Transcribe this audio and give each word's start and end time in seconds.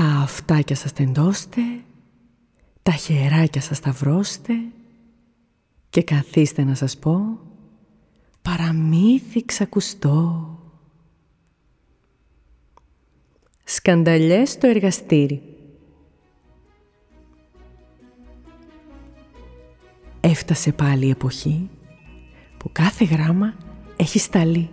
Τα 0.00 0.06
αυτάκια 0.06 0.76
σας 0.76 0.92
τεντώστε, 0.92 1.60
τα 2.82 2.92
χεράκια 2.92 3.60
σας 3.60 3.76
σταυρώστε 3.76 4.54
και 5.90 6.02
καθίστε 6.02 6.64
να 6.64 6.74
σας 6.74 6.98
πω 6.98 7.38
παραμύθι 8.42 9.44
ξακουστό. 9.44 10.48
Σκανταλιές 13.64 14.50
στο 14.50 14.66
εργαστήρι 14.66 15.42
Έφτασε 20.20 20.72
πάλι 20.72 21.06
η 21.06 21.10
εποχή 21.10 21.70
που 22.56 22.70
κάθε 22.72 23.04
γράμμα 23.04 23.54
έχει 23.96 24.18
σταλεί 24.18 24.70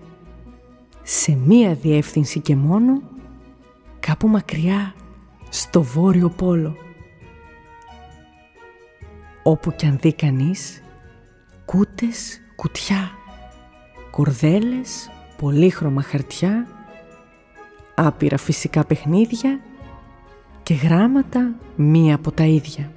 σε 1.04 1.36
μία 1.36 1.73
διεύθυνση 1.73 2.39
και 2.39 2.55
μόνο 2.55 3.02
κάπου 4.00 4.28
μακριά 4.28 4.94
στο 5.50 5.82
βόρειο 5.82 6.29
πόλο. 6.29 6.78
Όπου 9.43 9.71
κι 9.71 9.86
αν 9.86 9.97
δει 10.01 10.14
κανείς, 10.14 10.83
κούτες, 11.65 12.42
κουτιά, 12.55 13.11
κορδέλες, 14.11 15.10
πολύχρωμα 15.38 16.02
χαρτιά, 16.02 16.68
άπειρα 17.96 18.38
φυσικά 18.38 18.86
παιχνίδια 18.86 19.60
και 20.64 20.74
γράμματα 20.74 21.55
μία 21.75 22.16
από 22.16 22.32
τα 22.32 22.43
ίδια. 22.43 22.91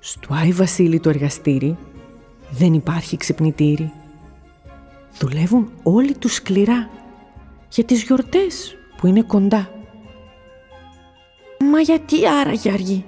Στο 0.00 0.34
Άι 0.34 0.52
Βασίλη 0.52 1.00
το 1.00 1.08
εργαστήρι 1.08 1.76
δεν 2.50 2.74
υπάρχει 2.74 3.16
ξυπνητήρι. 3.16 3.92
Δουλεύουν 5.18 5.70
όλοι 5.82 6.14
τους 6.14 6.34
σκληρά 6.34 6.90
για 7.70 7.84
τις 7.84 8.02
γιορτές 8.02 8.76
που 9.02 9.08
είναι 9.08 9.22
κοντά. 9.22 9.70
Μα 11.58 11.80
γιατί 11.80 12.28
άραγε 12.28 12.72
αργεί. 12.72 13.04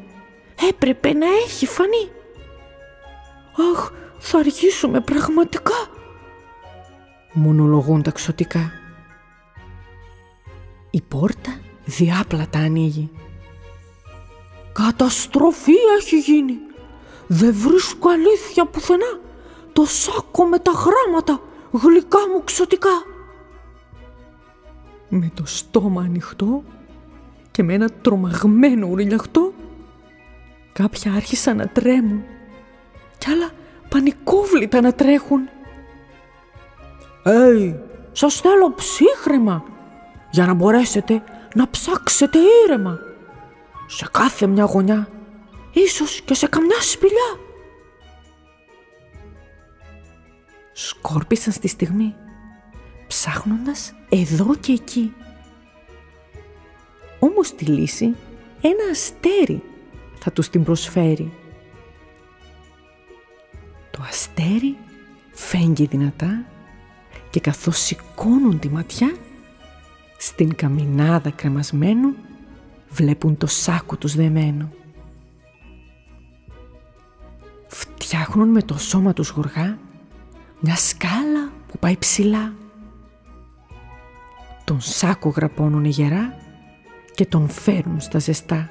Έπρεπε 0.69 1.13
να 1.13 1.27
έχει 1.27 1.67
φανεί. 1.67 2.11
Αχ, 3.73 3.91
θα 4.19 4.39
αργήσουμε 4.39 5.01
πραγματικά. 5.01 5.89
Μονολογούν 7.33 8.03
τα 8.03 8.11
ξωτικά. 8.11 8.73
Η 10.91 11.01
πόρτα 11.01 11.59
διάπλατα 11.85 12.59
ανοίγει. 12.59 13.11
Καταστροφή 14.73 15.75
έχει 15.99 16.19
γίνει. 16.19 16.57
Δεν 17.27 17.55
βρίσκω 17.55 18.09
αλήθεια 18.09 18.67
πουθενά. 18.67 19.21
Το 19.73 19.85
σάκο 19.85 20.45
με 20.45 20.59
τα 20.59 20.71
γράμματα, 20.71 21.41
γλυκά 21.71 22.19
μου 22.19 22.45
ξωτικά. 22.45 23.13
Με 25.09 25.31
το 25.35 25.47
στόμα 25.47 26.03
ανοιχτό 26.03 26.63
και 27.51 27.63
με 27.63 27.75
ένα 27.75 27.89
τρομαγμένο 28.03 28.87
ουριλιαχτό, 28.87 29.53
κάποια 30.73 31.13
άρχισαν 31.13 31.57
να 31.57 31.69
τρέμουν 31.69 32.23
κι 33.19 33.31
άλλα 33.31 33.51
πανικόβλητα 33.89 34.81
να 34.81 34.93
τρέχουν. 34.93 35.41
«Ει, 37.25 37.75
σας 38.13 38.41
θέλω 38.41 38.75
ψύχρεμα 38.75 39.65
για 40.31 40.47
να 40.47 40.55
μπορέσετε 40.55 41.23
να 41.55 41.71
ψάξετε 41.71 42.39
ήρεμα. 42.65 42.99
Σε 43.87 44.09
κάθε 44.11 44.47
μια 44.47 44.65
γωνιά 44.65 45.09
ίσως 45.73 46.21
και 46.21 46.35
σε 46.35 46.47
καμιά 46.47 46.81
σπηλιά. 46.81 47.39
Σκόρπισαν 50.73 51.53
στη 51.53 51.69
στιγμή, 51.69 52.15
ψάχνοντας 53.07 53.95
εδώ 54.09 54.55
και 54.55 54.73
εκεί. 54.73 55.13
Όμως 57.19 57.55
τη 57.55 57.65
λύση 57.65 58.15
ένα 58.61 58.91
αστέρι 58.91 59.63
θα 60.19 60.33
τους 60.33 60.49
την 60.49 60.65
προσφέρει. 60.65 61.33
Το 63.91 64.03
αστέρι 64.09 64.77
φέγγει 65.33 65.87
δυνατά 65.87 66.45
και 67.31 67.41
καθώς 67.41 67.79
σηκώνουν 67.79 68.59
τη 68.59 68.69
ματιά, 68.69 69.15
στην 70.19 70.55
καμινάδα 70.55 71.31
κρεμασμένου 71.31 72.15
βλέπουν 72.89 73.37
το 73.37 73.47
σάκο 73.47 73.97
τους 73.97 74.15
δεμένο. 74.15 74.71
φτιάχνουν 78.15 78.49
με 78.49 78.63
το 78.63 78.79
σώμα 78.79 79.13
τους 79.13 79.29
γοργά 79.29 79.79
μια 80.61 80.77
σκάλα 80.77 81.53
που 81.69 81.79
πάει 81.79 81.97
ψηλά. 81.97 82.53
Τον 84.75 84.83
σάκο 84.83 85.29
γραπώνουν 85.29 85.85
γερά 85.85 86.37
και 87.15 87.27
τον 87.27 87.49
φέρνουν 87.49 88.01
στα 88.01 88.19
ζεστά. 88.19 88.71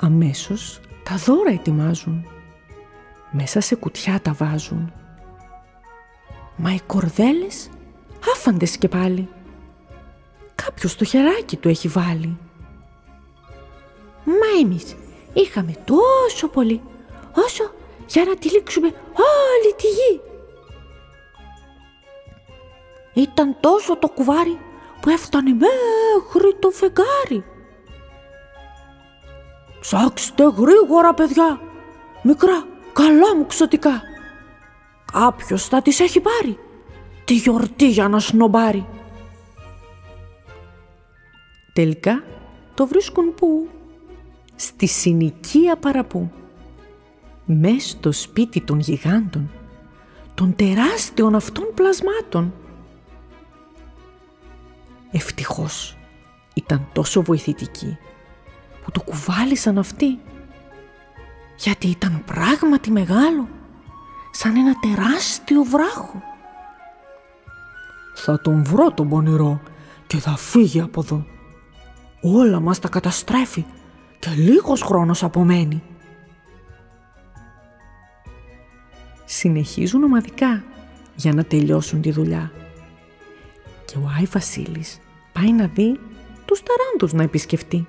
Αμέσως 0.00 0.80
τα 1.02 1.16
δώρα 1.16 1.50
ετοιμάζουν, 1.50 2.26
μέσα 3.30 3.60
σε 3.60 3.74
κουτιά 3.74 4.20
τα 4.20 4.32
βάζουν. 4.32 4.92
Μα 6.56 6.74
οι 6.74 6.80
κορδέλες 6.86 7.68
άφαντες 8.34 8.76
και 8.76 8.88
πάλι. 8.88 9.28
Κάποιος 10.54 10.96
το 10.96 11.04
χεράκι 11.04 11.56
του 11.56 11.68
έχει 11.68 11.88
βάλει. 11.88 12.36
Μα 14.24 14.60
εμείς 14.62 14.96
είχαμε 15.32 15.74
τόσο 15.84 16.48
πολύ, 16.48 16.80
όσο 17.46 17.70
για 18.06 18.24
να 18.24 18.36
τυλίξουμε 18.36 18.86
όλη 18.86 19.74
τη 19.76 19.86
γη. 19.86 20.33
Ήταν 23.14 23.56
τόσο 23.60 23.96
το 23.96 24.08
κουβάρι 24.08 24.58
που 25.00 25.10
έφτανε 25.10 25.50
μέχρι 25.50 26.56
το 26.58 26.70
φεγγάρι. 26.70 27.44
Ψάξτε 29.80 30.44
γρήγορα 30.44 31.14
παιδιά, 31.14 31.60
μικρά, 32.22 32.66
καλά 32.92 33.36
μου 33.36 33.46
ξωτικά. 33.46 34.02
Κάποιος 35.12 35.68
θα 35.68 35.82
τις 35.82 36.00
έχει 36.00 36.20
πάρει, 36.20 36.58
τη 37.24 37.34
γιορτή 37.34 37.88
για 37.88 38.08
να 38.08 38.18
σνομπάρει. 38.18 38.86
Τελικά 41.72 42.22
το 42.74 42.86
βρίσκουν 42.86 43.34
που 43.34 43.68
στη 44.56 44.86
συνοικία 44.86 45.76
παραπού, 45.76 46.30
μες 47.44 47.88
στο 47.88 48.12
σπίτι 48.12 48.60
των 48.60 48.78
γιγάντων, 48.78 49.50
των 50.34 50.56
τεράστιων 50.56 51.34
αυτών 51.34 51.66
πλασμάτων. 51.74 52.52
Ευτυχώς 55.16 55.96
ήταν 56.54 56.88
τόσο 56.92 57.22
βοηθητική 57.22 57.98
που 58.84 58.90
το 58.90 59.00
κουβάλισαν 59.00 59.78
αυτοί, 59.78 60.18
γιατί 61.56 61.86
ήταν 61.86 62.22
πράγματι 62.24 62.90
μεγάλο, 62.90 63.48
σαν 64.30 64.56
ένα 64.56 64.74
τεράστιο 64.80 65.62
βράχο. 65.62 66.22
«Θα 68.14 68.40
τον 68.40 68.64
βρω 68.64 68.92
τον 68.92 69.08
πονηρό 69.08 69.60
και 70.06 70.16
θα 70.16 70.36
φύγει 70.36 70.80
από 70.80 71.00
εδώ. 71.00 71.26
Όλα 72.20 72.60
μας 72.60 72.78
τα 72.78 72.88
καταστρέφει 72.88 73.64
και 74.18 74.30
λίγος 74.30 74.82
χρόνος 74.82 75.22
απομένει. 75.22 75.82
Συνεχίζουν 79.24 80.02
ομαδικά 80.02 80.64
για 81.14 81.32
να 81.32 81.44
τελειώσουν 81.44 82.00
τη 82.00 82.10
δουλειά. 82.10 82.52
Και 83.84 83.98
ο 83.98 84.10
Άι 84.18 84.24
Βασίλης 84.24 84.98
πάει 85.32 85.52
να 85.52 85.66
δει 85.66 86.00
τους 86.44 86.62
ταράντους 86.62 87.12
να 87.12 87.22
επισκεφτεί. 87.22 87.86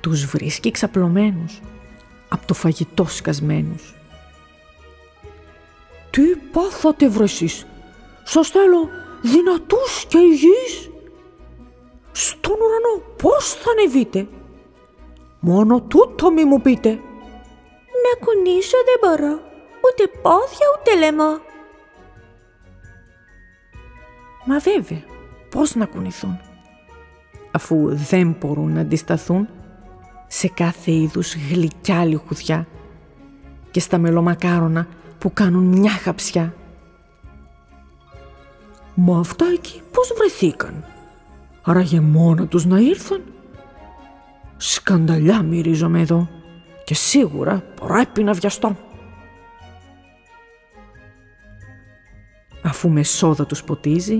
Τους 0.00 0.26
βρίσκει 0.26 0.70
ξαπλωμένους, 0.70 1.60
από 2.28 2.46
το 2.46 2.54
φαγητό 2.54 3.04
σκασμένους. 3.04 3.94
«Τι 6.10 6.22
πάθατε 6.52 7.08
βρε 7.08 7.24
εσείς, 7.24 7.66
σας 8.24 8.48
θέλω 8.48 8.88
δυνατούς 9.22 10.04
και 10.08 10.18
υγιείς» 10.18 10.90
στον 12.12 12.54
ουρανό 12.54 13.02
πώς 13.22 13.52
θα 13.54 13.70
ανεβείτε; 13.70 14.26
Μόνο 15.40 15.80
τούτο 15.80 16.30
μη 16.30 16.44
μου 16.44 16.60
πείτε. 16.60 16.88
Να 18.02 18.24
κουνήσω 18.24 18.76
δεν 18.84 18.98
μπορώ, 19.00 19.32
ούτε 19.84 20.06
πόδια 20.22 20.66
ούτε 20.74 20.98
λαιμό. 20.98 21.51
Μα 24.44 24.58
βέβαια, 24.58 25.02
πώς 25.50 25.74
να 25.74 25.86
κουνηθούν, 25.86 26.38
αφού 27.50 27.88
δεν 27.90 28.36
μπορούν 28.40 28.72
να 28.72 28.80
αντισταθούν 28.80 29.48
σε 30.26 30.48
κάθε 30.48 30.92
είδους 30.92 31.36
γλυκιά 31.36 32.04
λιχουδιά 32.04 32.66
και 33.70 33.80
στα 33.80 33.98
μελομακάρονα 33.98 34.86
που 35.18 35.32
κάνουν 35.32 35.64
μια 35.64 35.90
χαψιά. 35.90 36.54
Μα 38.94 39.18
αυτά 39.18 39.44
εκεί 39.54 39.82
πώς 39.92 40.12
βρεθήκαν, 40.16 40.84
Άραγε 41.64 42.00
μόνο 42.00 42.46
τους 42.46 42.64
να 42.64 42.78
ήρθαν. 42.78 43.22
Σκανταλιά 44.56 45.42
μυρίζομαι 45.42 46.00
εδώ 46.00 46.28
και 46.84 46.94
σίγουρα 46.94 47.62
πρέπει 47.80 48.22
να 48.22 48.32
βιαστώ. 48.32 48.76
Αφού 52.62 52.88
με 52.88 53.02
σόδα 53.02 53.46
τους 53.46 53.64
ποτίζει, 53.64 54.18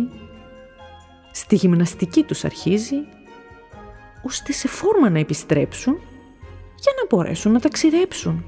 στη 1.32 1.54
γυμναστική 1.56 2.22
τους 2.22 2.44
αρχίζει, 2.44 2.96
ώστε 4.22 4.52
σε 4.52 4.68
φόρμα 4.68 5.10
να 5.10 5.18
επιστρέψουν 5.18 5.94
για 6.80 6.92
να 6.96 7.06
μπορέσουν 7.08 7.52
να 7.52 7.60
ταξιδέψουν. 7.60 8.44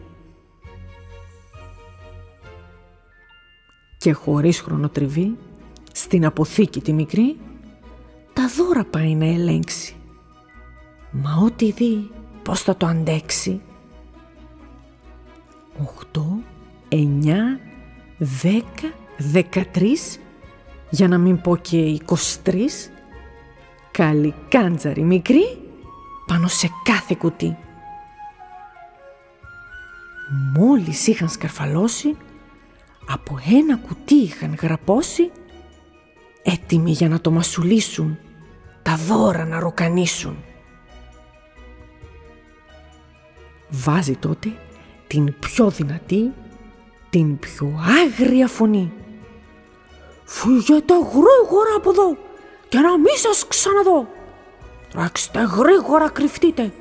Και 3.98 4.12
χωρίς 4.12 4.60
χρονοτριβή, 4.60 5.36
στην 5.92 6.24
αποθήκη 6.24 6.80
τη 6.80 6.92
μικρή, 6.92 7.36
τα 8.32 8.48
δώρα 8.56 8.84
πάει 8.84 9.14
να 9.14 9.26
ελέγξει. 9.26 9.96
Μα 11.10 11.40
ό,τι 11.44 11.70
δει, 11.70 12.10
πώς 12.42 12.60
θα 12.62 12.76
το 12.76 12.86
αντέξει. 12.86 13.60
Οχτώ, 15.82 16.38
εννιά, 16.88 17.60
δέκα, 18.18 18.92
δεκατρείς, 19.16 20.18
για 20.90 21.08
να 21.08 21.18
μην 21.18 21.40
πω 21.40 21.56
και 21.56 21.78
εικοστρείς, 21.78 22.90
καλικάντζαρη 23.90 25.02
μικρή, 25.02 25.58
πάνω 26.26 26.48
σε 26.48 26.70
κάθε 26.82 27.14
κουτί. 27.18 27.56
Μόλις 30.56 31.06
είχαν 31.06 31.28
σκαρφαλώσει, 31.28 32.16
από 33.08 33.38
ένα 33.58 33.76
κουτί 33.76 34.14
είχαν 34.14 34.54
γραπώσει, 34.60 35.30
έτοιμοι 36.42 36.90
για 36.90 37.08
να 37.08 37.20
το 37.20 37.30
μασουλήσουν, 37.30 38.18
τα 38.82 38.96
δώρα 38.96 39.44
να 39.44 39.58
ροκανίσουν. 39.58 40.36
Βάζει 43.68 44.16
τότε 44.16 44.52
την 45.06 45.34
πιο 45.38 45.70
δυνατή, 45.70 46.32
την 47.14 47.38
πιο 47.38 47.80
άγρια 48.02 48.48
φωνή. 48.48 48.92
«Φύγετε 50.24 50.94
γρήγορα 50.94 51.74
από 51.76 51.90
εδώ 51.90 52.16
και 52.68 52.78
να 52.78 52.98
μην 52.98 53.16
σας 53.16 53.46
ξαναδώ. 53.46 54.08
Τρέξτε 54.90 55.40
γρήγορα 55.40 56.08
κρυφτείτε. 56.08 56.72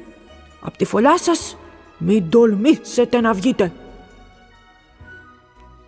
Απ' 0.61 0.77
τη 0.77 0.85
φωλιά 0.85 1.17
σας 1.17 1.57
μην 1.97 2.29
τολμήσετε 2.29 3.21
να 3.21 3.33
βγείτε. 3.33 3.71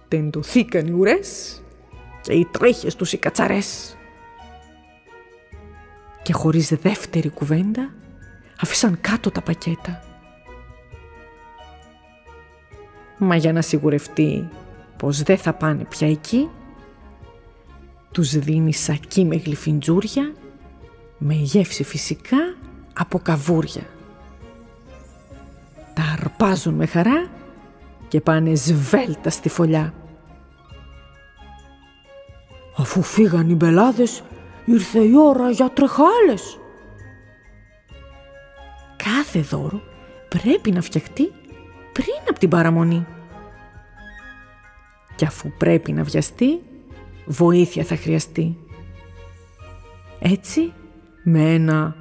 Τεντωθήκαν 0.08 0.88
οι 0.88 0.92
ουρές 0.92 1.62
και 2.22 2.34
οι 2.34 2.48
τρίχες 2.52 2.96
τους 2.96 3.14
οι 3.14 3.18
κατσαρές. 3.18 3.98
Και 6.22 6.34
χωρίς 6.34 6.70
δεύτερη 6.70 7.30
κουβέντα 7.30 7.94
άφησαν 8.62 8.98
κάτω 9.02 9.32
τα 9.32 9.42
πακέτα. 9.42 10.15
Μα 13.18 13.36
για 13.36 13.54
να 13.54 13.62
σιγουρευτεί 13.62 14.50
πως 14.98 15.22
δεν 15.22 15.38
θα 15.38 15.54
πάνε 15.54 15.84
πια 15.84 16.10
εκεί, 16.10 16.50
τους 18.12 18.38
δίνει 18.38 18.74
σακί 18.74 19.26
με 19.26 19.36
γλυφιντζούρια, 19.36 20.34
με 21.18 21.34
γεύση 21.34 21.84
φυσικά 21.84 22.38
από 22.94 23.20
καβούρια 23.20 23.84
τα 25.96 26.04
αρπάζουν 26.20 26.74
με 26.74 26.86
χαρά 26.86 27.28
και 28.08 28.22
πάνε 28.22 28.56
σβέλτα 28.56 29.30
στη 29.30 29.50
φωλιά. 29.50 29.94
Αφού 32.78 33.02
φύγαν 33.02 33.50
οι 33.50 33.56
μπελάδες, 33.56 34.24
ήρθε 34.66 35.00
η 35.00 35.12
ώρα 35.18 35.50
για 35.50 35.70
τρεχάλες. 35.70 36.60
Κάθε 38.96 39.40
δώρο 39.40 39.82
πρέπει 40.30 40.72
να 40.72 40.82
φτιαχτεί 40.82 41.32
πριν 41.96 42.30
από 42.30 42.40
την 42.40 42.50
παραμονή. 42.50 43.06
Και 45.16 45.26
αφού 45.26 45.52
πρέπει 45.58 45.92
να 45.92 46.04
βιαστεί, 46.04 46.62
βοήθεια 47.26 47.84
θα 47.84 47.96
χρειαστεί. 47.96 48.58
Έτσι, 50.20 50.74
με 51.24 51.54
ένα 51.54 51.96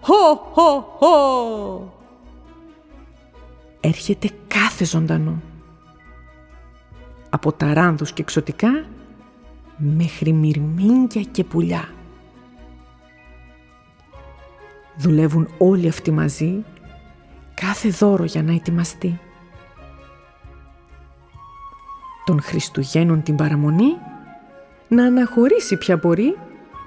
«Χω, 0.00 0.36
χω, 0.52 0.80
χω» 0.80 1.98
έρχεται 3.80 4.30
κάθε 4.48 4.84
ζωντανό. 4.84 5.42
Από 7.30 7.52
ταράνδους 7.52 8.12
και 8.12 8.22
εξωτικά 8.22 8.84
μέχρι 9.76 10.32
μυρμήγκια 10.32 11.22
και 11.22 11.44
πουλιά. 11.44 11.88
Δουλεύουν 14.96 15.48
όλοι 15.58 15.88
αυτοί 15.88 16.10
μαζί, 16.10 16.64
κάθε 17.54 17.88
δώρο 17.88 18.24
για 18.24 18.42
να 18.42 18.52
ετοιμαστεί. 18.52 19.20
Των 22.30 22.42
Χριστουγέννων 22.42 23.22
την 23.22 23.36
παραμονή 23.36 23.96
να 24.88 25.04
αναχωρήσει 25.04 25.76
πια 25.76 25.96
μπορεί 25.96 26.36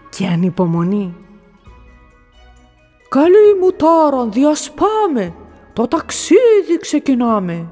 και 0.10 0.28
ανυπομονή. 0.28 1.16
«Καλή 3.10 3.60
μου 3.60 3.72
τώρα, 3.72 4.26
διασπάμε», 4.26 5.34
το 5.74 5.88
ταξίδι 5.88 6.78
ξεκινάμε. 6.80 7.72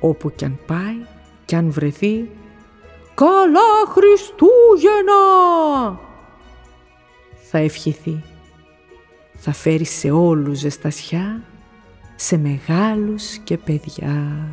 Όπου 0.00 0.30
κι 0.30 0.44
αν 0.44 0.58
πάει 0.66 1.06
κι 1.44 1.54
αν 1.54 1.70
βρεθεί, 1.70 2.30
καλά 3.14 3.86
Χριστούγεννα! 3.86 5.20
Θα 7.50 7.58
ευχηθεί. 7.58 8.22
Θα 9.32 9.52
φέρει 9.52 9.84
σε 9.84 10.10
όλους 10.10 10.58
ζεστασιά, 10.58 11.42
σε 12.16 12.36
μεγάλους 12.36 13.36
και 13.36 13.58
παιδιά. 13.58 14.46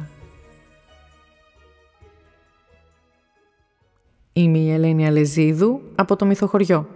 Είμαι 4.40 4.58
η 4.58 4.72
Ελένη 4.72 5.08
Αλεζίδου 5.08 5.82
από 5.96 6.16
το 6.16 6.26
Μυθοχωριό. 6.26 6.88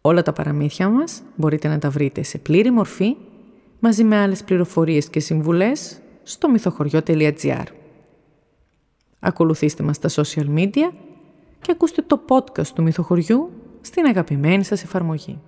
Όλα 0.00 0.22
τα 0.22 0.32
παραμύθια 0.32 0.88
μας 0.88 1.22
μπορείτε 1.36 1.68
να 1.68 1.78
τα 1.78 1.90
βρείτε 1.90 2.22
σε 2.22 2.38
πλήρη 2.38 2.70
μορφή 2.70 3.16
μαζί 3.78 4.04
με 4.04 4.16
άλλες 4.16 4.44
πληροφορίες 4.44 5.08
και 5.08 5.20
συμβουλές 5.20 6.00
στο 6.22 6.50
μυθοχωριό.gr. 6.50 7.64
Ακολουθήστε 9.18 9.82
μας 9.82 9.96
στα 9.96 10.08
social 10.22 10.58
media 10.58 10.92
και 11.60 11.70
ακούστε 11.70 12.02
το 12.02 12.20
podcast 12.28 12.66
του 12.66 12.82
Μυθοχωριού 12.82 13.50
στην 13.80 14.04
αγαπημένη 14.04 14.64
σας 14.64 14.82
εφαρμογή. 14.82 15.38